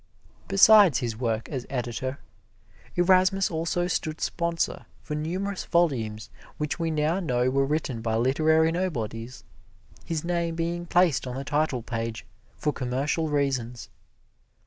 Besides 0.47 0.97
his 0.97 1.15
work 1.15 1.47
as 1.49 1.67
editor, 1.69 2.17
Erasmus 2.95 3.51
also 3.51 3.85
stood 3.85 4.19
sponsor 4.19 4.87
for 4.99 5.13
numerous 5.13 5.65
volumes 5.65 6.31
which 6.57 6.79
we 6.79 6.89
now 6.89 7.19
know 7.19 7.51
were 7.51 7.67
written 7.67 8.01
by 8.01 8.15
literary 8.15 8.71
nobodies, 8.71 9.43
his 10.03 10.23
name 10.23 10.55
being 10.55 10.87
placed 10.87 11.27
on 11.27 11.35
the 11.35 11.43
title 11.43 11.83
page 11.83 12.25
for 12.57 12.73
commercial 12.73 13.29
reasons. 13.29 13.89